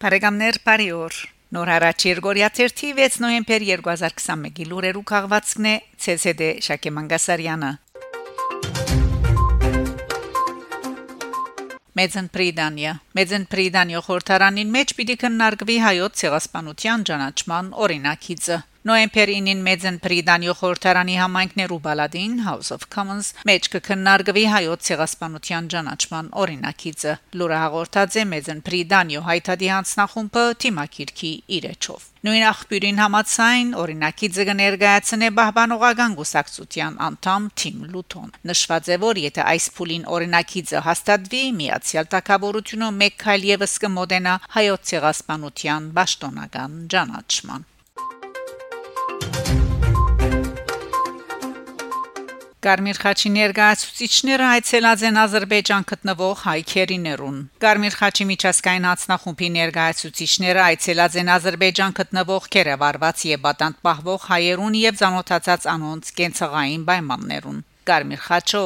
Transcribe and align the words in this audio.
Հարեգամներ 0.00 0.56
Փարիոր 0.64 1.16
Նոր 1.52 1.70
հարաճ 1.70 2.04
Երգորիա 2.08 2.46
6 2.58 3.16
նոյեմբեր 3.20 3.64
2021-ի 3.68 4.64
լուրերու 4.70 5.02
քաղվածքն 5.10 5.66
է 5.68 5.74
ՑՍԴ 6.12 6.46
Շակե 6.64 6.92
Մանգասարյանը 6.96 7.70
Մեծն 12.00 12.30
Պրիդանիա 12.38 12.94
Մեծն 13.20 13.44
Պրիդանիա 13.52 14.02
խորհրդարանին 14.08 14.72
մեջ 14.78 14.96
պիտի 15.02 15.18
քննարկվի 15.26 15.76
հայոց 15.84 16.16
ցեղասպանության 16.22 17.06
ճանաչման 17.10 17.70
օրինակիցը 17.84 18.58
Նոյեմբեր 18.80 19.28
9-ին 19.28 19.58
Մեծն 19.60 19.96
Պրիդանիո 20.00 20.52
խորհրդարանի 20.56 21.16
համայնքներու 21.20 21.76
բալադին 21.84 22.36
House 22.46 22.70
of 22.72 22.86
Commons 22.94 23.26
մեջ 23.44 23.66
կքննարկվի 23.74 24.44
հայոց 24.48 24.86
ցեղասպանության 24.88 25.66
ճանաչման 25.74 26.30
օրինակիցը 26.42 27.12
լուրը 27.36 27.58
հաղորդած 27.60 28.16
է 28.16 28.24
Մեծն 28.30 28.62
Պրիդանիո 28.68 29.20
հայտարարի 29.26 29.68
հանձնախումբը 29.72 30.44
թիմակիրքի 30.64 31.32
իրեչով 31.60 32.06
Նույն 32.24 32.46
աղբյուրին 32.52 33.02
համացայն 33.04 33.74
օրինակիցը 33.84 34.46
կներկայացնե 34.48 35.30
բահբանողական 35.40 36.16
գուսակցության 36.20 36.96
անդամ 37.10 37.50
Թիմ 37.60 37.84
Լութոն 37.92 38.32
նշված 38.48 38.90
է 38.96 38.98
որ 39.04 39.20
եթե 39.28 39.44
այս 39.52 39.66
փուլին 39.76 40.06
օրինակիցը 40.16 40.82
հաստատվի 40.88 41.42
միացյալ 41.60 42.08
թակավորությունը 42.16 42.90
մեկ 43.04 43.20
քայլ 43.26 43.46
եւս 43.50 43.76
կմոտենա 43.84 44.38
հայոց 44.56 44.94
ցեղասպանության 44.94 45.92
ճշտոնական 46.00 46.80
ճանաչման 46.96 47.68
Կարմիր 52.60 52.98
խաչի 53.00 53.30
ներկայացուցիչները 53.32 54.46
այցելած 54.54 55.04
են 55.08 55.18
Ադրբեջան 55.20 55.86
գտնվող 55.92 56.42
հայքերիներուն։ 56.48 57.38
Կարմիր 57.64 57.96
խաչի 58.00 58.26
միջազգային 58.30 58.88
հանձնախումբի 58.88 59.48
ներկայացուցիչները 59.54 60.62
այցելած 60.66 61.16
են 61.22 61.32
Ադրբեջան 61.36 61.96
գտնվող 62.00 62.50
Կերևարված 62.56 63.24
եւ 63.30 63.42
Բատանտ 63.48 63.80
պահվող 63.88 64.28
հայերուն 64.28 64.78
եւ 64.82 65.00
ցանոթացած 65.00 65.66
անոնց 65.72 66.14
կենցաղային 66.20 66.86
պայմաններուն։ 66.92 67.66
Կարմիր 67.88 68.24
խաչը 68.28 68.64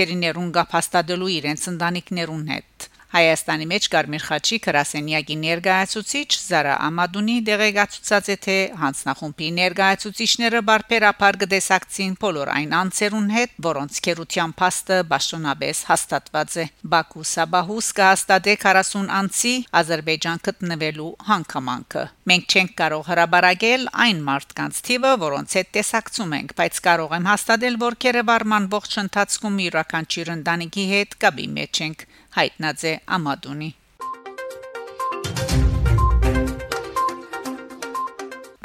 քերիներուն 0.00 0.52
գափաստadելու 0.56 1.32
իրենց 1.36 1.70
ընտանիքներուն 1.76 2.46
հետ։ 2.56 2.92
Հայաստանի 3.14 3.66
մեջ 3.70 3.88
Կարմիր 3.94 4.26
խաչի 4.26 4.58
քրասենյակի 4.66 5.36
ներկայացուցիչ 5.46 6.30
Զարա 6.46 6.74
Ամադունի 6.86 7.36
դեղեկացուցած 7.46 8.32
է 8.34 8.36
թե 8.46 8.56
հանձնախումբի 8.80 9.52
ներկայացուցիչները 9.60 10.64
բարբերաբար 10.70 11.40
կդեսակցին 11.44 12.18
բոլոր 12.26 12.52
այն 12.56 12.76
անձերուն 12.80 13.30
հետ, 13.36 13.56
որոնց 13.70 14.02
քերության 14.06 14.56
փաստը 14.56 15.00
ճշտոնաբես 15.26 15.78
հաստատված 15.90 16.54
է։ 16.56 16.64
Բաքու 16.92 17.24
Սաբահուս 17.30 17.88
կհաստատե 17.98 18.54
40 18.62 19.08
անձի 19.16 19.54
Ադրբեջան 19.80 20.42
գտնվելու 20.46 21.08
հանգամանքը։ 21.30 22.04
Մենք 22.30 22.54
չենք 22.56 22.72
կարող 22.80 23.02
հրաբարակել 23.10 23.88
այն 24.06 24.20
մարդկանց 24.26 24.80
թիվը, 24.86 25.12
որոնց 25.26 25.56
հետ 25.56 25.72
տեսակցում 25.76 26.36
ենք, 26.36 26.54
բայց 26.60 26.80
կարող 26.86 27.16
եմ 27.16 27.28
հաստատել, 27.30 27.80
որ 27.86 27.98
քերեվարման 28.06 28.68
ողջ 28.76 28.98
ընթացքում 29.06 29.60
յուրաքանչյուր 29.66 30.32
ընտանիքի 30.36 30.86
հետ 30.94 31.18
կապի 31.26 31.48
մեջ 31.56 31.82
ենք 31.86 32.06
հայտնած 32.36 32.86
է 32.90 32.94
Ամադունի 33.16 33.70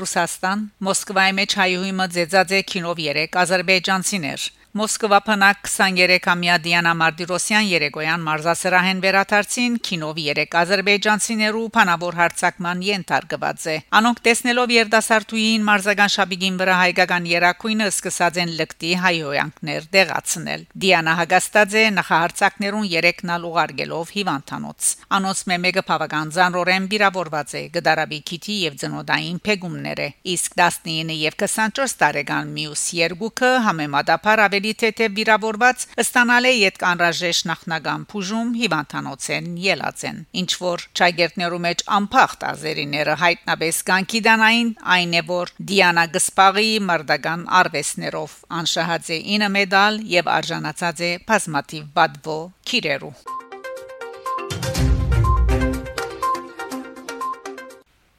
Ռուսաստան 0.01 0.63
Մոսկվայի 0.87 1.33
մեջ 1.37 1.55
հայուհի 1.61 1.91
մը 1.99 2.07
ձեծած 2.15 2.53
է 2.57 2.61
քինով 2.71 3.01
3 3.07 3.37
ազերբայջանցիներ 3.41 4.47
Մոսկվա 4.71 5.17
փնակ 5.27 5.65
23-ամյա 5.67 6.53
Դիանա 6.63 6.91
Մարտիրոսյան 6.95 7.65
երեգոյան 7.67 8.21
մարզասրահեն 8.23 8.99
վերաթարցին 9.03 9.73
քինով 9.83 10.19
3 10.23 10.55
ազերբայջանցիներու 10.61 11.63
փանավոր 11.75 12.17
հարցակման 12.19 12.85
ենթարկված 12.87 13.65
է։ 13.67 13.75
Անոնք 13.99 14.21
տեսնելով 14.27 14.71
երդասարտուին 14.75 15.65
մարզական 15.67 16.13
շաբիգին 16.15 16.59
վրա 16.61 16.77
հայկական 16.81 17.27
երակույնը 17.31 17.89
սկսած 17.91 18.39
են 18.45 18.53
լկտի 18.61 18.93
հայհոյանքներ 19.03 19.89
դեղացնել։ 19.91 20.63
Դիանա 20.87 21.17
Հագաստաձե 21.19 21.83
նախահարցակներուն 21.99 22.87
3-ն 22.95 23.35
ալուղարգելով 23.35 24.15
հիվանդանոց։ 24.15 24.89
Անոնց 25.19 25.43
մեկը 25.51 25.85
բավական 25.91 26.33
զանրորեն 26.39 26.87
վիրավորված 26.95 27.55
է 27.59 27.65
գդարաբի 27.75 28.21
քիթի 28.31 28.57
եւ 28.71 28.79
ծնոդային 28.85 29.43
փեգումներ 29.51 29.99
է։ 29.99 30.09
Իսկ 30.31 30.57
19 30.63 31.19
եւ 31.19 31.37
24 31.43 31.99
տարեկան 32.05 32.55
մյուս 32.55 32.87
երկուքը 33.01 33.51
համեմատաբար 33.67 34.45
ավելի 34.47 34.60
ավելի 34.61 34.73
թեթև 34.77 35.13
վիրավորված 35.17 35.83
ստանալ 36.01 36.45
է 36.45 36.49
յետ 36.53 36.75
կանրաժեշտ 36.81 37.45
նախնական 37.49 38.01
բուժում 38.11 38.49
հիվանդանոցեն 38.61 39.45
ելածեն 39.63 40.17
ինչ 40.41 40.51
որ 40.61 40.83
ճագերտներու 40.99 41.61
մեջ 41.65 41.79
անփախտ 41.97 42.45
ազերիները 42.51 43.15
հայտնաբես 43.21 43.79
կանքի 43.89 44.21
դանային 44.27 44.69
այն 44.95 45.15
է 45.17 45.23
որ 45.31 45.53
Դիանա 45.71 46.03
Գսպաղի 46.13 46.69
մարտական 46.91 47.45
արվեսներով 47.61 48.35
անշահած 48.61 49.09
է 49.09 49.17
9 49.41 49.49
մեդալ 49.57 49.97
եւ 50.13 50.29
արժանացած 50.37 51.01
է 51.01 51.11
բազմատիվ 51.31 51.87
բադվո 51.97 52.37
քիրերու 52.69 53.15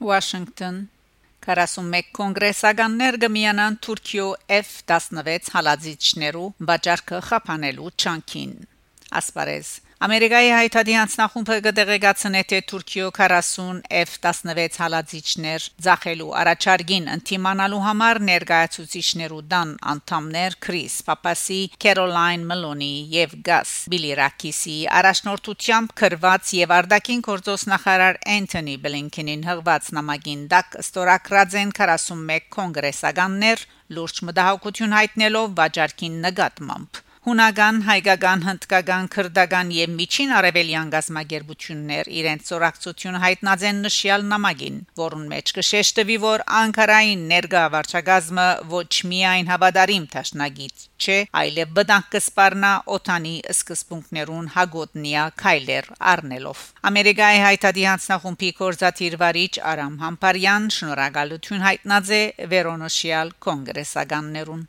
Washington 0.03 0.83
41 1.43 2.11
կոնգրեսականներ 2.15 3.17
գմիանան 3.25 3.77
Թուրքիո 3.83 4.27
F16 4.57 5.49
հալածիչներու 5.57 6.51
վաճառքը 6.69 7.19
խափանելու 7.29 7.91
չանքին 7.99 8.53
ասպարեզ 9.21 9.73
Ամերիկայի 10.03 10.49
հայտարարի 10.51 10.95
հանձնախումբը 10.99 11.57
կդեղեկացնե 11.63 12.41
թե 12.51 12.59
Թուրքիո 12.71 13.11
40 13.19 13.83
F16 13.99 14.79
հալածիչներ 14.83 15.67
ցախելու 15.87 16.33
առաջարկին 16.41 17.07
ընտիմանալու 17.13 17.83
համար 17.85 18.21
ներկայացուցիչներու 18.29 19.39
դան 19.53 19.75
անդամներ 19.93 20.57
Քրիս 20.67 20.97
Պապասի, 21.07 21.61
Քերոլայն 21.85 22.49
Մելոնի 22.51 22.91
եւ 23.15 23.37
Գաս 23.47 23.77
Բիլիրակիսի 23.95 24.77
առաջնորդությամբ 25.03 25.95
քրված 26.03 26.53
եւ 26.59 26.75
արդակին 26.81 27.25
գործոս 27.31 27.67
նախարար 27.75 28.21
Անթոնի 28.35 28.77
Բլինքենին 28.89 29.47
հղված 29.53 29.93
նամակին 30.03 30.45
դակ 30.57 30.77
ստորակրած 30.83 31.57
են 31.63 31.73
41 31.79 32.51
կոնգրեսականներ 32.59 33.65
լուրջ 33.95 34.21
մտահոգություն 34.33 34.99
հայտնելով 34.99 35.57
վաճառքին 35.63 36.21
նկատմամբ 36.27 37.03
հունական, 37.23 37.77
հայկական, 37.87 38.41
հնդկական, 38.43 39.05
քրդական 39.15 39.69
եւ 39.71 39.91
միջին 39.95 40.33
արևելյան 40.35 40.89
գազམ་ագերբություններ 40.91 42.09
իրենց 42.19 42.49
ծորակցությունը 42.49 43.21
հայտնած 43.23 43.65
են 43.69 43.79
նշյալ 43.87 44.25
նամակին, 44.33 44.81
որուն 44.99 45.29
մեջ 45.31 45.53
կշեշտվի, 45.59 46.17
որ 46.25 46.43
Անկարային 46.63 47.23
ներգա 47.31 47.63
վարչագազմը 47.77 48.49
ոչ 48.75 48.91
միայն 49.13 49.53
հավատարիմ 49.53 50.07
ճաշնագից 50.17 50.87
չէ, 50.99 51.19
այլև 51.43 51.77
բդանք 51.79 52.11
կսպառնա 52.17 52.73
օտանի 52.99 53.35
սկզբունքներուն 53.55 54.49
հագոտնիա 54.59 55.27
քայլեր 55.43 55.91
առնելով։ 56.13 56.65
Ամերիկայի 56.91 57.43
հայտարարի 57.47 57.87
հանձնախումբի 57.93 58.51
կորզաթիր 58.63 59.19
վարիչ 59.23 59.53
Արամ 59.73 60.01
Համբարյան 60.03 60.71
շնորհակալություն 60.79 61.67
հայտնած 61.71 62.17
է 62.19 62.25
Վերոնոշիալ 62.55 63.37
կոնգրեսականներուն 63.47 64.67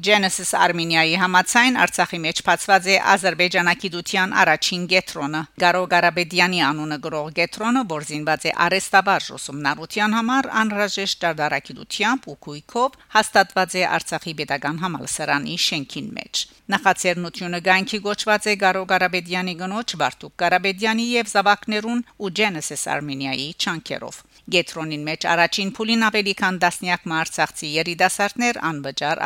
Genesis 0.00 0.54
Armenia-ի 0.56 1.16
համացայն 1.20 1.74
Արցախի 1.84 2.18
մեջ 2.24 2.38
բացված 2.46 2.86
է 2.88 2.94
Ադրբեջանակիդության 3.12 4.30
առաջին 4.42 4.86
գետրոնը։ 4.92 5.40
Գարո 5.60 5.82
Ղարաբեդյանի 5.92 6.62
անունը 6.68 6.98
գրող 7.04 7.28
գետրոնը 7.38 7.82
բորզինված 7.90 8.46
է 8.48 8.54
արեստաբար 8.66 9.26
ուսումնառության 9.36 10.16
համար 10.18 10.48
անհրաժեշտ 10.60 11.20
դարդարակիդությամբ 11.26 12.30
ու 12.32 12.38
քույքով 12.48 12.96
հաստատված 13.18 13.76
է 13.76 13.84
Արցախի 14.00 14.34
Պետական 14.40 14.80
Համալսարանի 14.86 15.60
շենքին 15.68 16.08
մեջ։ 16.16 16.44
Նախաձեռնությունը 16.70 17.60
գանքի 17.66 17.98
գոչված 18.08 18.44
է 18.46 18.56
Գարո 18.64 18.82
Ղարաբեդյանի 18.94 19.54
գնոջ 19.60 19.94
Վարդուկ 20.00 20.34
Ղարաբեդյանի 20.40 21.06
եւ 21.20 21.30
Զավակներուն 21.34 22.04
ու 22.24 22.34
Genesis 22.40 22.84
Armenia-ի 22.94 23.48
չանկերով։ 23.60 24.24
Գետրոնին 24.50 25.02
մեջ 25.06 25.24
առաջին 25.30 25.68
փուլին 25.76 26.04
ավելի 26.06 26.32
քան 26.40 26.56
10-նյակ 26.62 27.02
մարցախցի 27.10 27.68
երիտասարդներ 27.74 28.60
անվճար 28.70 29.20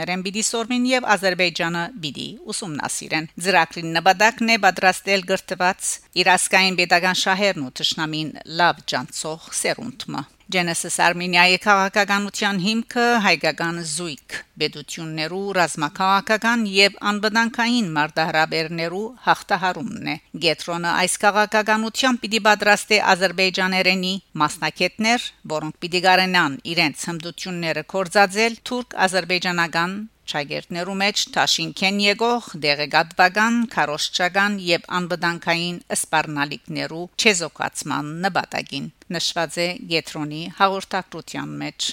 ադրբեջաներեն 0.00 0.22
պիտի 0.24 0.42
սորվին 0.48 0.84
եւ 0.88 1.06
Ադրբեջանը 1.12 1.82
պիտի 2.00 2.28
ուսումնասիրեն։ 2.52 3.28
Ծրագրին 3.44 3.92
նպատակն 3.96 4.52
է 4.54 4.56
պատրաստել 4.64 5.26
գրթված 5.28 5.92
իրասկային 6.24 6.80
pedagogan 6.80 7.20
շահերն 7.20 7.68
ու 7.68 7.72
ճշնամին 7.80 8.34
լավ 8.60 8.84
ջանցող 8.92 9.48
սերունդը։ 9.60 10.24
Genesis 10.50 10.96
Armenia-ի 10.98 11.58
քաղաքականության 11.62 12.56
հիմքը 12.64 13.04
հայկական 13.24 13.76
զույգ 13.90 14.38
բեդություններու 14.62 15.42
ռազմաքաղաքական 15.58 16.64
եւ 16.74 16.96
անվտանգային 17.10 17.90
մարտահրավերներու 17.96 19.04
հաղթահարումն 19.26 20.10
է։ 20.10 20.16
Գետրոնը 20.44 20.94
այս 21.04 21.14
քաղաքականությամբ 21.24 22.22
պիտի 22.24 22.40
պատրաստի 22.50 23.00
ազերբայջաներենի 23.14 24.14
մասնակետներ, 24.42 25.28
որոնք 25.54 25.78
պիտի 25.84 26.00
գարենան 26.08 26.56
իրենց 26.74 27.06
հմդությունները 27.10 27.84
կորցածել 27.94 28.58
թուրք-ազերբայջանական 28.70 29.94
Շագերտներու 30.30 30.94
մեջ 31.00 31.22
Թաշինքեն 31.34 31.98
եկող 32.04 32.50
դեղեկատվական, 32.66 33.58
քարոշչական 33.74 34.60
եւ 34.66 34.86
անվտանգային 35.00 35.80
սպառնալիքներու 35.96 37.02
չեզոքացման 37.18 38.14
նպատակին 38.28 38.88
նշված 39.18 39.60
է 39.66 39.68
Գետրոնի 39.90 40.42
հաղորդակցության 40.60 41.60
մեջ 41.64 41.92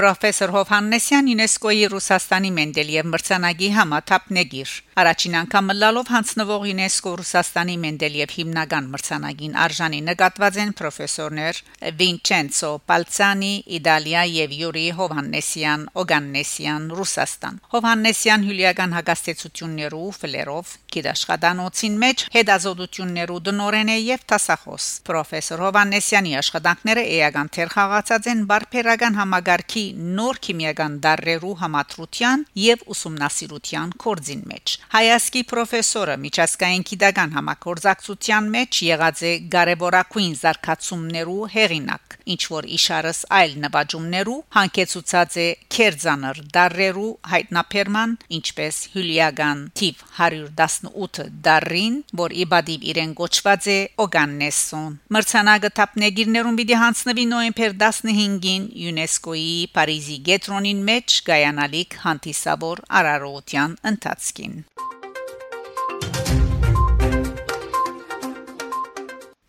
Պրոֆեսոր 0.00 0.50
Հովհաննեսյան 0.54 1.26
ՅՈՒՆԵՍԿՕ-ի 1.30 1.88
Ռուսաստանի 1.92 2.50
Մենդելիև 2.56 3.08
մրցանակի 3.12 3.68
համաթափնեգիր 3.76 4.70
առաջին 5.00 5.34
անգամ 5.40 5.66
լալով 5.80 6.08
հանձնվող 6.12 6.62
ՅՈՒՆԵՍԿՕ 6.70 7.12
Ռուսաստանի 7.20 7.76
Մենդելիև 7.84 8.32
հիմնական 8.36 8.88
մրցանակին 8.94 9.58
արժանի 9.64 10.00
նկատված 10.08 10.58
են 10.64 10.72
պրոֆեսորներ 10.80 11.60
Վինչենցո 12.00 12.70
Պալցանի 12.90 13.52
Իտալիա 13.80 14.22
եւ 14.40 14.50
Յուրի 14.60 14.86
Հովհաննեսյան 15.00 15.84
Օգաննեսյան 16.00 16.84
Ռուսաստան 17.00 17.60
Հովհաննեսյան 17.76 18.44
հյուլիական 18.48 18.96
հագաստեցություններով 19.00 20.20
ֆլերով 20.20 20.74
գիտաշխատանոցին 20.96 22.00
մեջ 22.04 22.26
հետազոտություններու 22.36 23.40
դնորեն 23.50 23.92
է 23.94 23.98
եւ 24.10 24.26
տասախոս 24.32 24.90
պրոֆեսոր 25.06 25.64
Հովհաննեսյանի 25.64 26.36
աշխատանքները 26.40 27.04
էական 27.20 27.52
թեր 27.56 27.72
խաղացած 27.76 28.30
են 28.34 28.44
բարբերական 28.50 29.18
համագարքի 29.20 29.86
նոր 30.18 30.40
քիմիական 30.46 30.96
դարերու 31.04 31.54
համատրության 31.62 32.44
եւ 32.62 32.84
ուսումնասիրության 32.94 33.94
կորձին 34.04 34.42
մեջ 34.50 34.76
հայասկի 34.94 35.42
պրոֆեսորը 35.50 36.16
միջազգային 36.24 36.86
գիտական 36.90 37.34
համակորձակցության 37.38 38.50
մեջ 38.56 38.80
եղած 38.90 39.24
է 39.30 39.32
կարևորագույն 39.54 40.34
զարգացումներու 40.40 41.42
հեղինակ 41.54 42.16
ինչ 42.30 42.42
որ 42.54 42.68
իշարս 42.76 43.20
այլ 43.40 43.54
նվաճումներու 43.64 44.38
հանկեցուցած 44.56 45.36
է 45.40 45.46
քերձանր 45.74 46.40
դարերու 46.54 47.10
հայտնաբերման 47.32 48.14
ինչպես 48.38 48.80
հյուլիական 48.94 49.62
տիպ 49.80 50.04
118 50.20 51.30
դարին 51.46 51.96
որ 52.20 52.36
իբադիվ 52.44 52.86
իրեն 52.92 53.14
գոչված 53.20 53.68
է 53.74 53.78
օգաննեսոն 54.04 54.98
մրցանակը 55.16 55.70
թափնեգիրներուն 55.80 56.60
պիտի 56.60 56.78
հանձնվի 56.84 57.26
նոյեմբեր 57.30 57.76
15-ին 57.80 58.64
ՅՈՒՆԵՍԿՕ-ի 58.90 59.56
Փարիզի 59.76 60.16
Գետրոնին 60.26 60.80
մեջ 60.90 61.16
գայանալիք 61.30 61.98
հանդիսավոր 62.04 62.84
արարողության 63.00 63.76
ընթացքին 63.90 64.56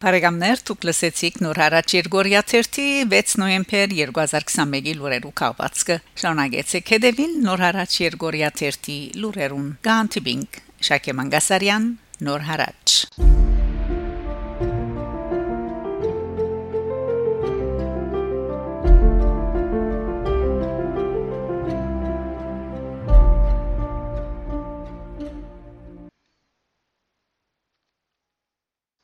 Բարեկամներ 0.02 0.62
դուք 0.66 0.86
լսեցիք 0.88 1.36
նոր 1.46 1.60
հարաճ 1.62 1.94
Երգորիա 1.94 2.40
3 2.52 2.80
6 3.12 3.36
նոյեմբեր 3.42 3.92
2021-ի 4.00 4.96
լուրերու 4.98 5.34
կապվածքը 5.42 5.98
շարունակեցեք 6.24 6.94
հետևել 6.96 7.36
նոր 7.46 7.64
հարաճ 7.68 7.98
Երգորիա 8.06 8.50
3 8.64 8.96
լուրերուն 9.22 9.68
գանտիբինգ 9.90 10.64
Շակե 10.90 11.16
Մանգասարյան 11.22 11.86
նոր 12.26 12.50
հարաճ 12.50 12.98